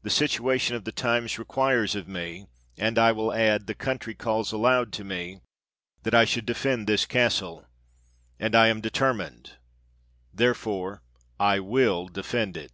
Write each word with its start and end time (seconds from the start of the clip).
The 0.00 0.08
situation 0.08 0.76
of 0.76 0.84
the 0.84 0.92
times 0.92 1.38
requires 1.38 1.94
of 1.94 2.08
me— 2.08 2.46
and, 2.78 2.98
I 2.98 3.12
will 3.12 3.34
add, 3.34 3.66
the 3.66 3.74
country 3.74 4.14
calls 4.14 4.50
aloud 4.50 4.94
to 4.94 5.04
me— 5.04 5.42
that 6.04 6.14
I 6.14 6.24
should 6.24 6.46
defend 6.46 6.86
this 6.86 7.04
castle; 7.04 7.66
and 8.40 8.54
I 8.54 8.68
am 8.68 8.80
determined, 8.80 9.58
therefore, 10.32 11.02
I 11.38 11.60
will 11.60 12.08
defend 12.08 12.56
it! 12.56 12.72